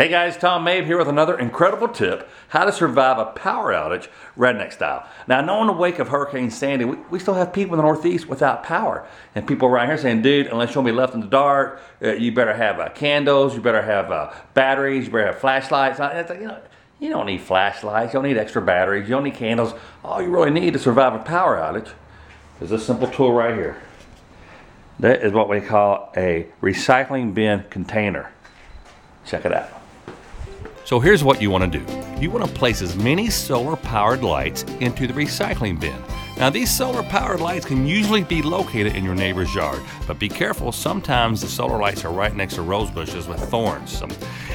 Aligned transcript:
Hey 0.00 0.08
guys, 0.08 0.38
Tom 0.38 0.64
Mabe 0.64 0.86
here 0.86 0.96
with 0.96 1.08
another 1.08 1.38
incredible 1.38 1.86
tip 1.86 2.26
how 2.48 2.64
to 2.64 2.72
survive 2.72 3.18
a 3.18 3.26
power 3.26 3.70
outage 3.70 4.08
redneck 4.34 4.72
style. 4.72 5.06
Now, 5.28 5.40
I 5.40 5.44
know 5.44 5.60
in 5.60 5.66
the 5.66 5.74
wake 5.74 5.98
of 5.98 6.08
Hurricane 6.08 6.50
Sandy, 6.50 6.86
we, 6.86 6.96
we 7.10 7.18
still 7.18 7.34
have 7.34 7.52
people 7.52 7.74
in 7.74 7.76
the 7.76 7.82
Northeast 7.82 8.26
without 8.26 8.62
power. 8.62 9.06
And 9.34 9.46
people 9.46 9.68
around 9.68 9.88
here 9.88 9.98
saying, 9.98 10.22
dude, 10.22 10.46
unless 10.46 10.74
you'll 10.74 10.84
be 10.84 10.90
left 10.90 11.12
in 11.12 11.20
the 11.20 11.26
dark, 11.26 11.82
uh, 12.02 12.12
you 12.12 12.32
better 12.32 12.54
have 12.54 12.80
uh, 12.80 12.88
candles, 12.88 13.54
you 13.54 13.60
better 13.60 13.82
have 13.82 14.10
uh, 14.10 14.32
batteries, 14.54 15.04
you 15.04 15.12
better 15.12 15.26
have 15.26 15.38
flashlights. 15.38 16.00
I, 16.00 16.20
you, 16.32 16.46
know, 16.46 16.58
you 16.98 17.10
don't 17.10 17.26
need 17.26 17.42
flashlights, 17.42 18.14
you 18.14 18.20
don't 18.20 18.26
need 18.26 18.38
extra 18.38 18.62
batteries, 18.62 19.06
you 19.06 19.14
don't 19.14 19.24
need 19.24 19.34
candles. 19.34 19.74
All 20.02 20.22
you 20.22 20.30
really 20.30 20.48
need 20.48 20.72
to 20.72 20.78
survive 20.78 21.12
a 21.12 21.18
power 21.18 21.58
outage 21.58 21.90
is 22.62 22.70
this 22.70 22.86
simple 22.86 23.08
tool 23.08 23.34
right 23.34 23.54
here. 23.54 23.78
That 24.98 25.20
is 25.20 25.34
what 25.34 25.50
we 25.50 25.60
call 25.60 26.10
a 26.16 26.46
recycling 26.62 27.34
bin 27.34 27.64
container. 27.68 28.32
Check 29.26 29.44
it 29.44 29.52
out. 29.52 29.79
So 30.90 30.98
here's 30.98 31.22
what 31.22 31.40
you 31.40 31.50
want 31.50 31.72
to 31.72 31.78
do. 31.78 32.20
You 32.20 32.32
want 32.32 32.44
to 32.44 32.50
place 32.50 32.82
as 32.82 32.96
many 32.96 33.30
solar 33.30 33.76
powered 33.76 34.24
lights 34.24 34.64
into 34.80 35.06
the 35.06 35.12
recycling 35.12 35.78
bin. 35.78 35.94
Now 36.36 36.50
these 36.50 36.68
solar 36.68 37.04
powered 37.04 37.38
lights 37.38 37.64
can 37.64 37.86
usually 37.86 38.24
be 38.24 38.42
located 38.42 38.96
in 38.96 39.04
your 39.04 39.14
neighbor's 39.14 39.54
yard, 39.54 39.80
but 40.08 40.18
be 40.18 40.28
careful, 40.28 40.72
sometimes 40.72 41.42
the 41.42 41.46
solar 41.46 41.78
lights 41.78 42.04
are 42.04 42.12
right 42.12 42.34
next 42.34 42.54
to 42.54 42.62
rose 42.62 42.90
bushes 42.90 43.28
with 43.28 43.38
thorns. 43.38 44.02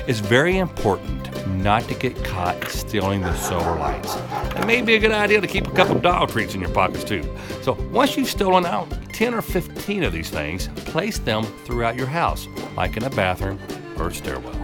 It's 0.07 0.19
very 0.19 0.57
important 0.57 1.47
not 1.47 1.83
to 1.83 1.95
get 1.95 2.21
caught 2.25 2.61
stealing 2.67 3.21
the 3.21 3.33
solar 3.37 3.79
lights. 3.79 4.17
It 4.57 4.67
may 4.67 4.81
be 4.81 4.95
a 4.95 4.99
good 4.99 5.13
idea 5.13 5.39
to 5.39 5.47
keep 5.47 5.67
a 5.67 5.71
couple 5.71 5.97
dog 5.99 6.31
treats 6.31 6.53
in 6.53 6.59
your 6.59 6.71
pockets 6.71 7.05
too. 7.05 7.23
So 7.61 7.77
once 7.93 8.17
you've 8.17 8.29
stolen 8.29 8.65
out 8.65 8.89
10 9.13 9.33
or 9.33 9.41
15 9.41 10.03
of 10.03 10.11
these 10.11 10.29
things, 10.29 10.67
place 10.83 11.17
them 11.17 11.45
throughout 11.63 11.95
your 11.95 12.07
house, 12.07 12.49
like 12.75 12.97
in 12.97 13.05
a 13.05 13.09
bathroom 13.11 13.57
or 13.97 14.11
stairwell. 14.11 14.54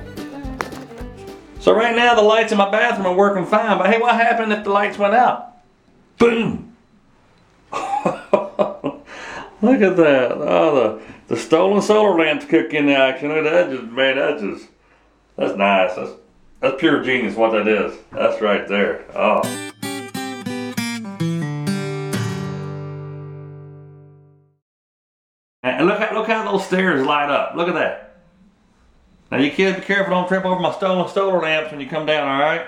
So 1.62 1.76
right 1.76 1.95
now 1.95 2.16
the 2.16 2.23
lights 2.23 2.52
in 2.52 2.58
my 2.58 2.72
bathroom 2.72 3.06
are 3.06 3.16
working 3.16 3.45
fine, 3.45 3.78
but 3.78 3.88
hey, 3.88 4.00
what 4.00 4.16
happened 4.16 4.52
if 4.52 4.64
the 4.64 4.72
lights 4.72 4.98
went 4.98 5.14
out? 5.14 5.58
Boom! 6.17 6.76
Look 7.72 7.84
at 9.80 9.95
that. 9.95 10.32
Oh, 10.32 10.76
the, 10.76 11.02
the 11.28 11.38
stolen 11.38 11.84
solar 11.84 12.17
lamps 12.17 12.45
kick 12.45 12.73
in 12.73 12.88
the 12.88 12.95
action. 12.95 13.30
Look 13.30 13.45
at 13.45 13.52
that 13.52 13.70
just, 13.70 13.84
man, 13.92 14.16
that's 14.16 14.42
just, 14.42 14.70
that's 15.36 15.56
nice. 15.56 15.95
That's, 15.95 16.12
that's 16.62 16.80
pure 16.80 17.04
genius 17.04 17.36
what 17.36 17.52
that 17.52 17.67
is. 17.67 17.95
That's 18.12 18.42
right 18.42 18.67
there. 18.67 19.06
Oh. 19.16 19.44
And 25.62 25.86
look 25.86 26.00
how, 26.00 26.16
look 26.16 26.26
how 26.26 26.52
those 26.52 26.66
stairs 26.66 27.06
light 27.06 27.30
up. 27.30 27.56
Look 27.56 27.67
at 27.67 27.76
that. 27.76 28.11
Now 29.32 29.38
you 29.38 29.50
kids 29.50 29.80
be 29.80 29.86
careful, 29.86 30.14
don't 30.14 30.28
trip 30.28 30.44
over 30.44 30.60
my 30.60 30.74
stolen 30.74 31.08
solar 31.08 31.42
lamps 31.42 31.72
when 31.72 31.80
you 31.80 31.88
come 31.88 32.06
down, 32.06 32.28
all 32.28 32.40
right? 32.40 32.68